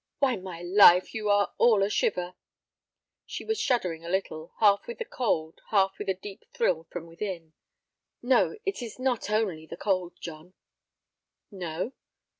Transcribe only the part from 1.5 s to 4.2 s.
all a shiver!" She was shuddering a